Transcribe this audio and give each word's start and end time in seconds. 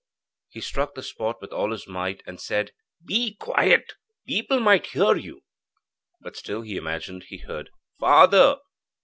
He 0.49 0.61
struck 0.61 0.95
the 0.95 1.03
spot 1.03 1.39
with 1.41 1.53
all 1.53 1.69
his 1.69 1.85
might 1.87 2.23
and 2.25 2.41
said: 2.41 2.71
'Be 3.05 3.35
quiet 3.35 3.93
people 4.25 4.59
might 4.59 4.87
hear 4.87 5.15
you.' 5.15 5.43
But 6.21 6.35
still 6.35 6.63
he 6.63 6.75
imagined 6.75 7.25
he 7.27 7.37
heard 7.37 7.69
'Father.' 7.99 8.57